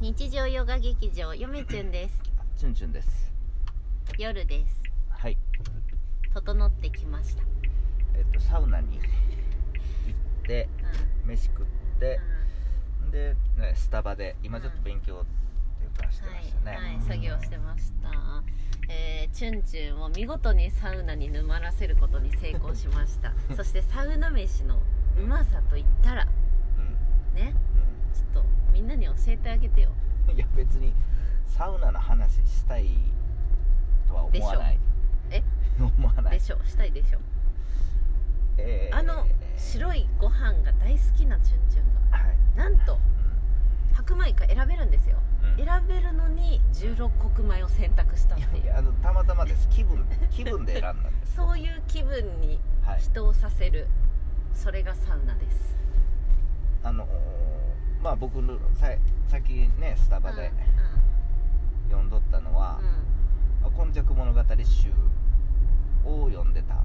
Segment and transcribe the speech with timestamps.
[0.00, 2.22] 日常ヨガ劇場よめちゅんです。
[2.56, 3.30] チュンチュンです。
[4.16, 4.82] 夜です。
[5.10, 5.36] はい。
[6.32, 7.42] 整ってきました。
[8.16, 10.68] えっとサウナに行って
[11.24, 11.30] うん。
[11.30, 11.66] 飯食っ
[12.00, 12.18] て
[13.04, 13.10] うん。
[13.10, 18.42] で、ね、スタバで今ちょっと勉強っていうかしてましたね、はい、はい、作業してました。
[18.88, 23.34] えー、チュンチュンを見事にサウナに沼らせることに成功しました。
[23.54, 24.80] そしてサウナ飯の
[25.18, 26.26] うまさといったら
[26.78, 27.34] うん。
[27.34, 27.54] ね
[28.14, 29.90] ちょっとみんなに教えてあげてよ。
[30.28, 30.92] うんいや別に
[31.46, 32.88] サウナの話したい
[34.08, 34.78] とは思わない。
[35.30, 35.42] え？
[35.78, 36.38] 思わない。
[36.38, 36.58] でしょ。
[36.64, 37.18] したいでしょ。
[38.58, 38.96] えー。
[38.96, 39.26] あの
[39.56, 42.98] 白いご飯が大好きなチュンチュンがはい、なんと
[43.92, 45.18] 白米か選べるんですよ。
[45.42, 45.50] うん。
[45.52, 48.64] うん選べるのに16穀米を選択したっていう。
[48.64, 49.68] いやあのたまたまです。
[49.68, 51.34] 気分 気分で選んだんです。
[51.34, 53.00] そういう気分にはい。
[53.00, 53.88] 人をさせる。
[54.54, 55.78] それがサウナです。
[56.82, 57.49] あのー
[58.02, 58.88] まあ僕のさ
[59.28, 60.50] さっきねスタバで
[61.88, 62.86] 読んどったのはうん。
[62.86, 62.94] うん
[63.62, 64.90] 「あ今昔物語集」
[66.04, 66.80] を読んでた、うう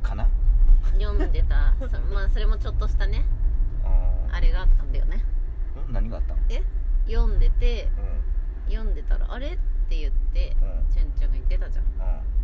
[0.00, 0.28] ん、かな、ん
[1.00, 1.72] 読んでた。
[1.78, 3.24] そまあそれもちょっとしたね。
[3.84, 5.24] うん、あれがあったんだよね。
[5.86, 6.40] うん何があったの？
[6.48, 6.62] え？
[7.06, 7.88] 読んでて
[8.66, 9.52] う読んでたらあれ？
[9.52, 9.56] っ
[9.88, 10.90] て言ってんうん。
[10.90, 11.84] チュンチュンが言ってたじゃん。
[11.84, 11.88] う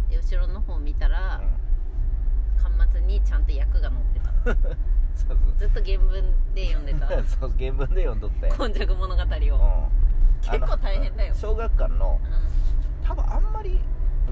[0.07, 0.11] ん。
[0.11, 2.79] で後ろの方見たらうん。
[2.79, 4.77] 端末にちゃんと役が載ってた
[5.27, 7.09] そうずっと原文で読んでた。
[7.27, 9.25] そう原文で読んどって今昔物語を。
[9.25, 9.99] うん。
[10.41, 11.35] 結構大変だよ。
[11.35, 13.81] 小学館のう多分あんまり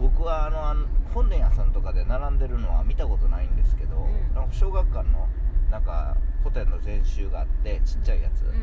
[0.00, 4.34] 僕はあのあの本屋さんとかで並んでるのは見たことないんですけど、うん。
[4.34, 5.28] なんか小学館の
[5.70, 8.54] なんか古典の全集があってちっちゃいやつ、んうん。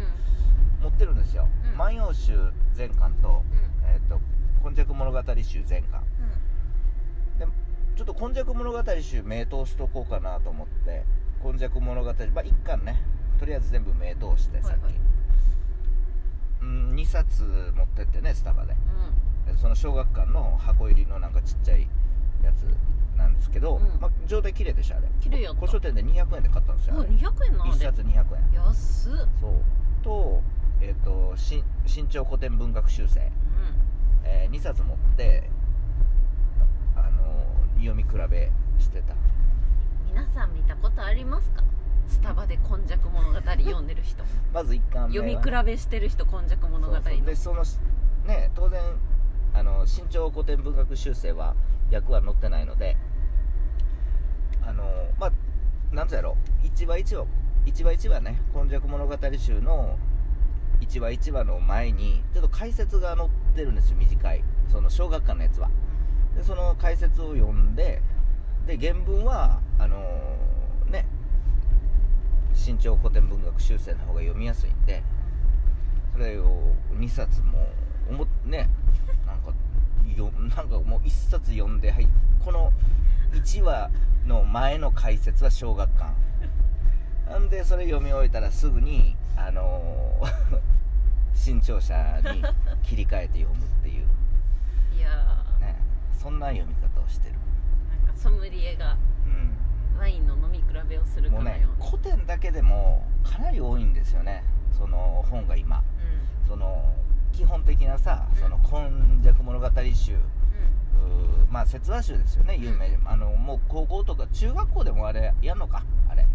[0.83, 1.77] 持ってるんですよ「うん。
[1.77, 4.19] 万葉集」全巻とうん「えー、と
[4.61, 6.03] 今昔物語集」全巻。
[7.39, 7.47] で
[7.95, 11.03] ちょっと今昔物語集名通しとこうかなと思って
[11.43, 13.01] 今昔物語まあ1巻ね
[13.37, 15.03] とりあえず全部名通してさっき、はいはい
[16.61, 17.43] うん2冊
[17.75, 18.73] 持ってってねスタバで
[19.49, 21.81] うんその小学館の箱入りのなんかちっちゃい
[22.41, 22.63] やつ
[23.17, 29.11] なんですけど、うんまあ、状態綺麗でしたあれ綺麗やった古書店で200円で買ったんですよあれ200円なん1冊200円安っ
[29.41, 29.61] そう
[30.01, 30.41] と
[30.79, 33.23] えっ、と新新潮古典文学修正、う
[34.23, 35.49] え2冊持って
[36.95, 37.45] あの
[37.75, 39.13] 読み比べしてた
[40.13, 41.63] 皆さん見たことありますか？
[42.07, 44.23] スタバで今昔物語読んでる人。
[44.53, 46.93] まず1巻目読はみ比べしてる人今昔物語の。
[46.93, 47.25] そうそう。
[47.25, 47.63] でその
[48.27, 48.79] ね当然
[49.55, 51.55] あの新潮古典文学修正は
[51.89, 52.95] 役は載ってないので
[54.61, 54.83] あの
[55.19, 55.31] まあ
[55.95, 56.37] なんとやろ。
[56.63, 57.25] う1話1話
[57.65, 59.97] 1話1話ね今昔物語集の
[60.79, 64.43] 1話1話の前にちょっと解説が載ってるんですよ短い。
[64.71, 65.71] その小学館のやつは。
[66.35, 67.99] でその解説を読んで
[68.67, 69.97] で原文はあの
[70.89, 71.05] ね。
[72.53, 75.03] 新潮古典文学修正の方が読みやすいんで。
[76.13, 77.67] それを2冊も
[78.09, 78.69] おもね。
[79.25, 79.51] なんか
[80.15, 82.07] よなんかもう1冊読んではい
[82.45, 82.71] この
[83.33, 83.89] 1話
[84.25, 86.13] の前の解説は小学館。
[87.29, 90.59] なんでそれ読み終えたらすぐにあのー
[91.35, 92.41] 新潮社に
[92.83, 94.07] 切り替えて読むっていう。
[94.95, 95.75] いやね。
[96.17, 97.35] そんな読み方をしてる。
[98.01, 98.95] ーなんかソムリエが
[99.25, 99.51] うん
[99.97, 104.43] ワインの飲み比べをするかもうねのように古典だけでもかなり多いんですよね。
[104.77, 105.83] その本が今。
[106.47, 106.93] その
[107.31, 108.39] 基本的なさうん。
[108.39, 110.15] その今昔物語集。
[110.15, 112.97] うーまあ説話集ですよね有名。
[113.05, 116.25] あのもう高校とか中学校でもあれやんのかあれ。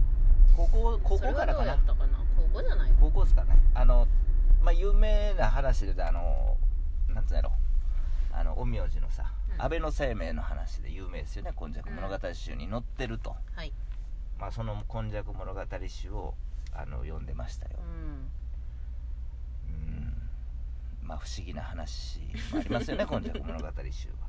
[0.56, 2.18] 高校うん高それはどう校からかなやったかな？
[2.36, 3.58] 高校じゃない高校ですかね。
[3.74, 4.08] あの
[4.62, 6.56] まあ有名な話で言うとあの
[7.14, 7.52] なんつうんやろ。
[8.32, 11.52] あの陰陽師のさ、うん安倍の生命の話で有名ですよね。
[11.56, 13.72] 今昔物語集に載ってると、はい。
[14.38, 16.34] まあその今昔物語集を
[16.72, 17.72] あの読んでましたよ。
[17.78, 18.30] うん。
[19.72, 20.28] うん。
[21.02, 22.20] まあ不思議な話
[22.52, 24.28] もありますよね 今昔物語集は。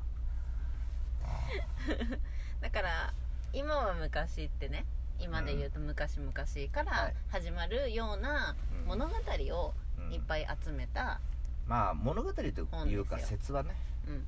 [2.60, 3.14] だから
[3.52, 4.84] 今は昔ってね
[5.18, 7.14] 今で言うと昔々かはらい。
[7.28, 8.86] 始まるようなうん。
[8.86, 9.14] 物語
[9.54, 10.12] をうん。
[10.12, 11.20] いっぱい集めた、
[11.66, 13.76] まあ物語というか説はね
[14.08, 14.26] うん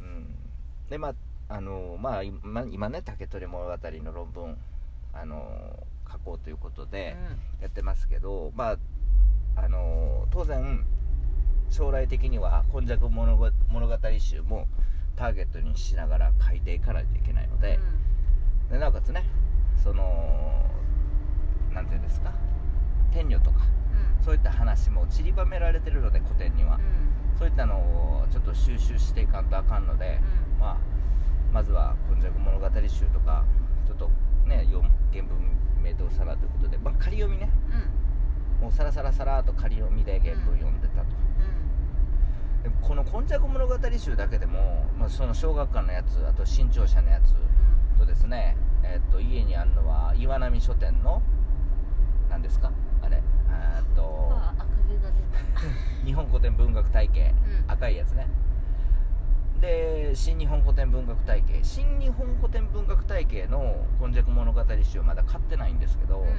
[0.00, 0.34] うん。
[0.88, 1.14] でまあ
[1.48, 4.56] あのまあ今今ね竹取物語の論文
[5.12, 7.16] あの書こうということで
[7.60, 8.78] やってますけど、まあ
[9.56, 10.84] あの当然
[11.68, 14.66] 将来的には今昔物語集も
[15.16, 17.78] ターゲットにしながら書いていかないといけないので,、
[18.70, 19.24] でなおかつね
[19.82, 20.64] その
[21.72, 22.32] なんていうんですか
[23.12, 23.58] 天女とか
[24.18, 24.24] うん。
[24.24, 27.09] そういった話も散りばめられてるので古典には、うん
[27.40, 30.20] そういったのをちょっと収集していかんとあかんので、
[30.56, 30.60] うん。
[30.60, 30.76] まあ、
[31.50, 33.44] まずは「今昔物語集」とか
[33.86, 34.10] ちょっと
[34.44, 34.66] ね
[35.10, 37.50] 原文名通さなということで、まあ、仮読みね。
[38.60, 38.66] うん。
[38.66, 41.06] をうさらさらさらっと仮読みで原文読んでたと、
[42.62, 47.34] でもこの「今昔物語集」だけでも、まあ、その小学館のやつあと新潮社のやつ
[47.98, 51.22] とですね、えっと家にあるのは岩波書店の
[52.28, 52.70] 何ですか？
[53.00, 53.22] あれ。
[53.48, 54.38] えっと
[56.04, 57.34] 日本古典文学体系。
[57.68, 58.26] た、赤いやつね。
[59.60, 61.60] で新日本古典文学体系。
[61.62, 66.26] 新日本古典文学体系の「今昔物語集」はまだ買ってないんですけど、うん。
[66.26, 66.34] うん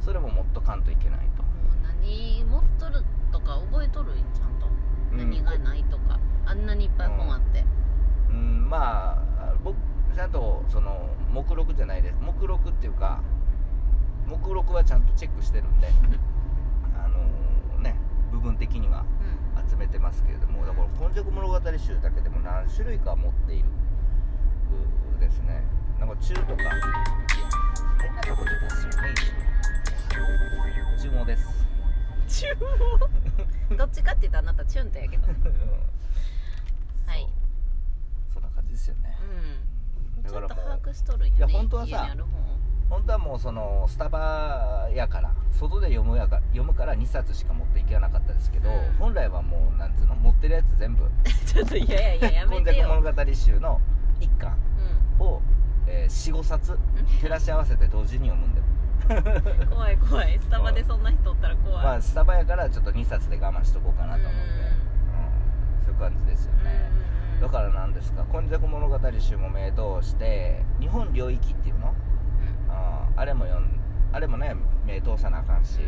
[0.00, 1.44] それももっと買んといけないと。
[1.44, 1.48] も
[1.80, 4.66] う何持っとるとか覚えとるんちゃんと、
[5.12, 5.18] うん。
[5.18, 6.18] 何がないとか。
[6.44, 7.64] あんなにいっぱい本あって、
[8.30, 8.68] うん。
[8.68, 9.76] まあ僕
[10.12, 12.18] ちゃんとその目録じゃないです。
[12.20, 13.20] 目録っていうか
[14.26, 15.88] 目録はちゃんとチェックしてるんで
[18.42, 19.04] 分的には
[19.56, 19.68] うん。
[19.70, 23.68] 集めてますけれどもだから「今昔物語集」だけでも何種類か持っている
[25.16, 25.62] うですね。
[25.98, 26.46] なんか中とか
[28.00, 29.14] 変なとこ出たっすよね
[31.00, 31.66] 注文です。
[32.28, 35.26] チューどっちかって言ったらあなたチュンとやけど。
[37.06, 37.28] はい。
[38.32, 39.16] そんな感じですよね。
[40.16, 40.22] うん。
[40.22, 42.14] だからもう把握しとるんやねいや本当はさ
[42.92, 48.92] 本本当はもうそのスタバやから外で読むやか読むから2冊しか持っていけなかったですけど、うん。
[48.98, 51.10] 本来はもうなんつうの持ってるやつ全部
[51.46, 53.80] ちょっといやいやいやや「今昔めてよ、物語集」の
[54.20, 54.56] 一巻
[55.18, 55.42] うを、
[55.86, 56.78] えー、45冊
[57.20, 58.60] 照らし合わせて同時に読むんで。
[59.64, 60.38] ん、 怖い怖い。
[60.38, 64.42] スタバでそんな人おったら怖い、まあスタバやからちょっと2冊で我慢しとこうかなと思って、う
[65.80, 65.84] ん。
[65.84, 66.90] そういう感じですよね、
[67.40, 71.94] だからなんですか「今昔物語集」も名刀して「日本領域」っていうの
[73.16, 73.68] あれも読ん
[74.12, 74.54] あれもね
[74.86, 75.80] 名刀さなあかんし、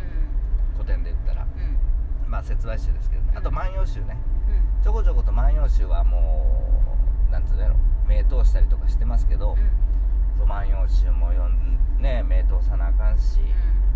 [0.73, 1.43] 古典で言ったら。
[1.43, 1.61] うん。
[1.61, 1.85] うんうん
[2.27, 3.33] まあ説話集ですけどね。
[3.35, 4.17] あと「うん万葉集」ね。
[4.49, 4.83] うん。
[4.83, 6.89] ちょこちょこと「万葉集」はも
[7.29, 7.75] うなんつうのやろ。
[8.07, 9.55] 名刀したりとかしてますけど
[10.37, 13.39] 「そう万葉集」も読んね名刀さなあかんし、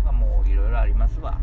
[0.04, 1.38] まあ、もういろいろありますわ。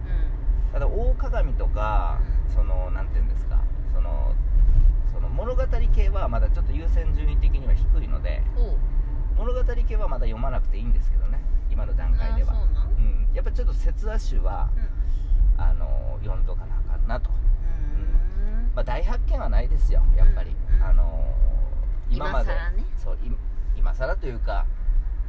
[0.71, 2.53] ただ大鏡とか、うん。
[2.53, 3.59] そのなんていうんですか。
[3.93, 4.33] その
[5.11, 5.63] その物語
[5.93, 8.43] 系はまだちょっと優先順位的には低いので
[9.35, 11.39] 物語系はまだ読まなくていいんですけどね
[11.77, 12.53] 今の段階では。
[12.53, 12.87] うなん？
[12.97, 14.79] うん、やっぱちょっと説話集はう
[15.59, 15.61] ん。
[15.61, 18.71] あの読んどかなあかんなと、うん。
[18.73, 20.83] まあ、大発見はないですよやっぱり、うん。
[20.83, 21.35] あの
[22.09, 22.83] 今まで今更ね。
[22.97, 23.17] そうい
[23.77, 24.65] 今更というか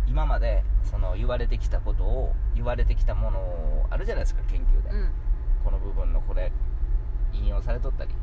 [0.06, 5.10] 今までその言われてきたことを言われてきたものをあるじゃないですか研究で、うん。
[5.64, 6.50] この部分のこれ
[7.34, 8.14] 引用されとったり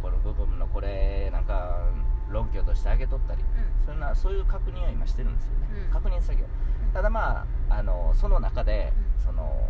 [0.00, 1.82] この部分のこれなんか
[2.30, 3.42] 論拠として挙げとったり。
[3.84, 5.92] そんなそういう確認は今してるんですよね、うん。
[5.92, 6.44] 確認作業。
[6.44, 9.24] うんただまああのその中で、うん。
[9.24, 9.68] その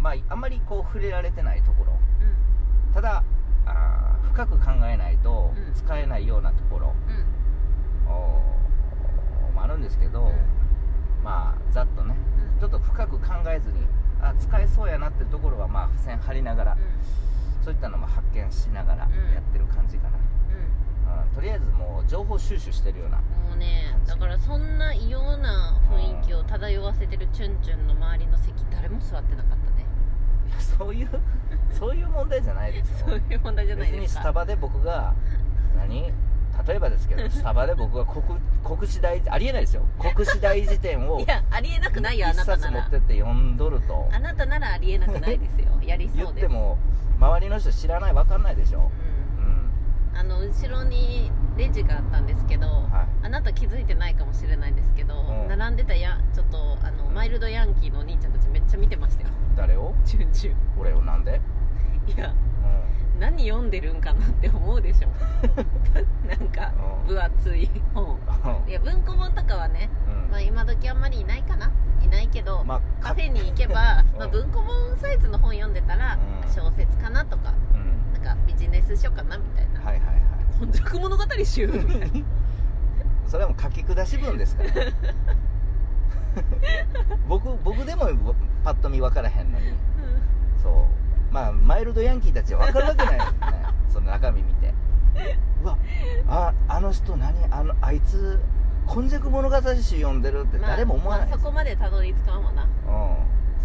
[0.00, 1.92] まああんまりこう触れられてないところ。
[2.20, 2.94] うん。
[2.94, 3.22] ただ
[3.66, 5.74] あー深く考えないとうん。
[5.74, 7.24] 使えないようなところ、うん。
[9.54, 10.30] もあるんですけど、
[11.24, 12.14] まあざっとね。
[12.54, 12.60] うん。
[12.60, 13.86] ちょっと深く考えずに
[14.20, 16.76] あ使えそうやなっていうところはまあ付箋貼りながら、
[17.62, 19.38] そういったのも発見しながらやうん。
[19.38, 20.18] ってる感じかな、
[21.34, 25.27] とりあえずもう情報収集してるようなもうねだからそんな異様
[26.98, 29.86] せてるチュンチュンの周りの席誰も座ってなかったね。
[30.48, 31.08] いやそういう
[31.70, 33.08] そういう問題じゃないでしょ。
[33.08, 34.20] そういう問題じゃない別にですか。
[34.20, 35.14] スタバで僕が
[35.76, 36.12] 何？
[36.66, 38.22] 例えばですけど スタバで僕が国
[38.78, 39.82] 国史大ありえないですよ。
[39.98, 42.62] 国史大辞典を いやありえなくないよあ一なたなら。
[42.62, 44.08] 冊持ってって読んどると。
[44.12, 45.66] あなたならありえなくないですよ。
[45.82, 46.46] やり言そうです。
[46.46, 46.76] っても
[47.20, 48.90] 周りの人知らない分かんないでしょ。
[49.38, 50.18] ううんん。
[50.18, 53.26] あの後ろにレジがあったんですけど、はい。
[53.26, 55.48] あなた気づいてないかもしれないんですけど、うん。
[55.48, 59.28] 並んでたやちょっとあのマイルドヤンキーのお兄ちゃんたちめっちゃ見てましたよ。
[59.56, 59.92] 誰を？
[60.04, 61.40] チュンチュ俺をなんで、
[62.06, 65.08] ンいやう何読んでるんかなって思うでしょ。
[66.28, 66.72] なんか
[67.02, 67.06] うん。
[67.08, 68.04] 分厚い本。
[68.66, 68.68] ん。
[68.68, 70.30] いや文庫本とかはね、うん。
[70.30, 71.72] まあ、今時あんまりいないかな。
[72.00, 74.18] いないけど、まあカフェに行けば、うん。
[74.18, 76.48] まあ、文庫本サイズの本読んでたら、うん。
[76.48, 78.12] 小説かなとかうん。
[78.12, 79.80] なんかビジネス書かなみたいな。
[79.80, 80.22] はいはいはい
[80.58, 82.26] 「本弱物語集」みたいな。
[83.26, 84.70] それはもう書き下し文ですから。
[87.28, 88.08] 僕僕でも
[88.64, 89.74] パッと見分からへんのに。
[90.62, 91.32] そう。
[91.32, 93.38] まあマイルドヤンキーたちは分かるわけないですね。
[93.92, 94.74] その中身見て。
[95.62, 95.76] うわ
[96.28, 98.40] ああの人何あのあいつ
[98.86, 102.62] 「今昔物語集」読んでるって誰も思わないです、まあそこまでたどり着かんわな。
[102.62, 102.68] うん。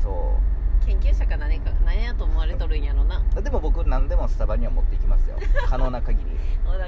[0.02, 0.38] そ
[0.86, 3.24] 研究者か何か何やと思われとるんやろな。
[3.36, 5.38] うでも僕何でもスタバには持っていきますよ。
[5.68, 6.38] 可能な限り。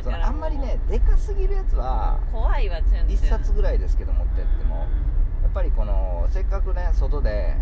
[0.04, 3.20] そのあんまりねでかすぎるやつは怖いわチュンチュン。
[3.20, 4.75] 1冊ぐらいですけど持ってっても。
[5.44, 7.56] やっぱりこのせっかくね外で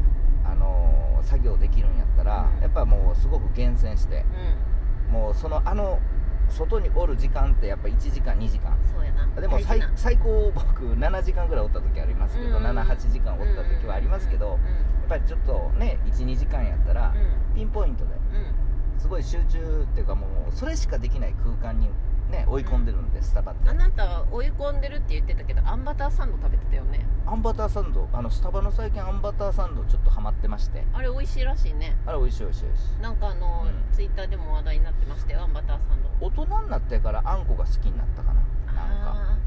[0.43, 2.61] あの作業できるんやったら、うん。
[2.61, 4.25] やっぱもうすごく厳選して。
[5.07, 5.99] うん、もうそのあの
[6.49, 8.77] 外におる時間ってやっぱ1時間2時間。
[8.91, 9.27] そうやな。
[9.39, 9.59] でも
[9.95, 12.63] 最高僕7時間ぐらいおった時ありますけど、うん。
[12.65, 18.11] 78時間おった時はありますけど、うんぱりちょっとね12時間やったら、うピンポイントで
[18.97, 21.89] すごい集中っていうかもうそれしかできない空間に
[22.29, 23.69] ね追い込んでるんで、スタバって。
[23.69, 27.05] あなた追い込んでるって言ってたけどあんバターサンド食べてたよね。
[27.25, 30.85] あんバターサンドあのスタバの最近あんバターサンドちょっとハマってまして。
[30.93, 31.95] あれ美味しいらしいね。
[32.05, 33.01] あれ美味しい美味しい美味しい。
[33.01, 33.95] なんかあの、うん。
[33.95, 36.25] ツイッターでも話題になってましたよあんバターサンド。
[36.25, 38.35] 大人になってからあんこが好きになったかな。
[38.35, 38.47] なんか。
[38.71, 39.37] あ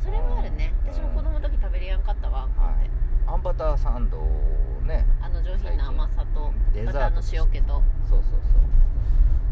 [0.00, 0.04] ー。
[0.04, 0.72] それはあるね。
[0.86, 0.92] うん。
[0.92, 2.90] 私も子供の時食べれやんかったわあんこって、
[3.26, 5.04] あんバターサンドをね。
[5.20, 8.42] あの上品な甘さとデザバターの塩気と、そうそうそう。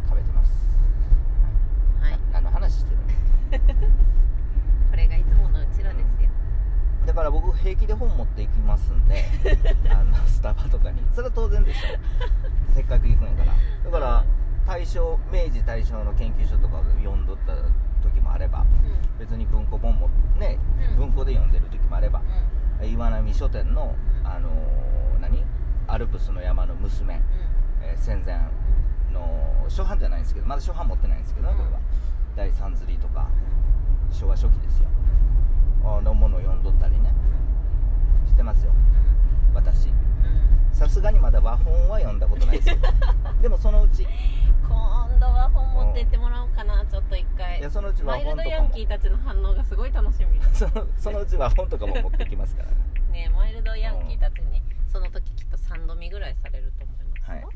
[0.09, 0.53] 食べてます。
[2.00, 2.12] はい。
[2.12, 2.97] な何の話してる
[3.69, 3.85] の？
[4.91, 6.31] これがいつものうちらですよ。
[7.07, 9.25] だから僕平気で本持っていきますんで
[9.91, 11.03] あのスタバとかに。
[11.12, 11.99] それは当然でしょ。
[12.75, 13.53] せっかく行くんやから。
[13.85, 14.25] だから
[14.67, 17.55] 大正明治大正の研究所とかを読んどった
[18.03, 19.19] 時もあればうん。
[19.19, 20.59] 別に文庫本もね、
[20.93, 20.97] うん。
[20.97, 22.23] 文庫で読んでる時もあれば
[22.81, 22.88] うん。
[22.88, 24.26] 岩波書店の、うん。
[24.26, 24.94] あのー何
[25.87, 27.21] アルプスの山の娘、
[27.83, 28.37] えー戦前
[29.12, 31.79] の初版じゃないんですけどまだ初版持ってないんですけどね、これは。
[32.37, 33.29] 第三釣りとか
[34.11, 34.88] 昭和初期ですよ。
[35.85, 37.12] あのものを読んどったりね。
[38.26, 38.73] してますよ。
[39.55, 39.88] 私。
[39.88, 39.95] うん。
[40.73, 42.76] さすがにまだ和本は読んだことないですよ。
[43.41, 44.03] でもそのうち。
[44.03, 44.07] い
[44.67, 47.61] 今度は本持ってってもらおうかなちょっと一回。
[47.61, 50.41] やそのうち和マイルド本とかもヤンキーたちの反応がすごい楽しみ。
[50.53, 52.69] そのそのうち和本とかも持ってきますから。
[53.12, 55.34] ねマイルドヤンキーたちにその時
[55.75, 57.35] 3度見ぐらいされると思いますよ。
[57.35, 57.47] はい。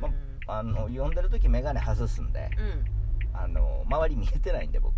[0.00, 0.14] まうん。
[0.46, 3.36] あの読んでる時眼鏡外すんでうん。
[3.36, 4.94] あの周り見えてないんで僕。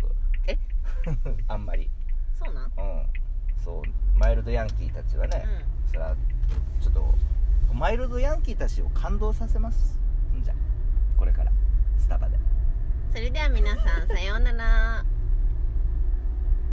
[0.47, 0.57] え？
[1.47, 1.89] あんまり。
[2.37, 2.71] そうなん？
[2.77, 3.05] うん。
[3.63, 5.45] そうマイルドヤンキーたちはね、
[5.87, 6.15] それは
[6.81, 7.15] ちょっと
[7.73, 9.99] マイルドヤンキーたちを感動させます
[10.37, 10.53] んじゃ。
[11.17, 11.51] これから。
[11.97, 12.37] スタバで。
[13.13, 15.05] それでは皆さんさようなら